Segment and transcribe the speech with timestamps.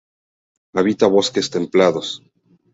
[0.79, 2.07] Habita bosques templados.